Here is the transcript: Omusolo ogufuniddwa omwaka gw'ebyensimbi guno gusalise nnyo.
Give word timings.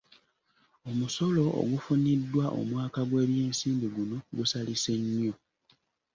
Omusolo 0.89 1.43
ogufuniddwa 1.61 2.45
omwaka 2.59 3.01
gw'ebyensimbi 3.09 3.87
guno 3.95 4.17
gusalise 4.35 4.93
nnyo. 5.01 5.33